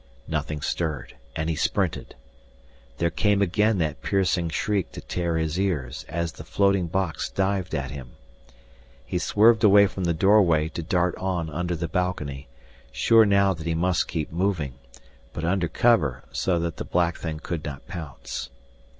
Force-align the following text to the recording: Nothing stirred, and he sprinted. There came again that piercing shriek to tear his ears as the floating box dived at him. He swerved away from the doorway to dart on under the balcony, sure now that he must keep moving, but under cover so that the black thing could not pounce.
Nothing 0.27 0.61
stirred, 0.61 1.15
and 1.35 1.47
he 1.47 1.55
sprinted. 1.55 2.15
There 2.97 3.11
came 3.11 3.39
again 3.39 3.77
that 3.77 4.01
piercing 4.01 4.49
shriek 4.49 4.91
to 4.93 5.01
tear 5.01 5.37
his 5.37 5.59
ears 5.59 6.05
as 6.09 6.31
the 6.31 6.43
floating 6.43 6.87
box 6.87 7.29
dived 7.29 7.75
at 7.75 7.91
him. 7.91 8.13
He 9.05 9.19
swerved 9.19 9.63
away 9.63 9.85
from 9.85 10.05
the 10.05 10.13
doorway 10.15 10.69
to 10.69 10.81
dart 10.81 11.13
on 11.17 11.51
under 11.51 11.75
the 11.75 11.87
balcony, 11.87 12.47
sure 12.91 13.27
now 13.27 13.53
that 13.53 13.67
he 13.67 13.75
must 13.75 14.07
keep 14.07 14.31
moving, 14.31 14.73
but 15.33 15.45
under 15.45 15.67
cover 15.67 16.23
so 16.31 16.57
that 16.57 16.77
the 16.77 16.83
black 16.85 17.17
thing 17.17 17.37
could 17.39 17.63
not 17.63 17.87
pounce. 17.87 18.49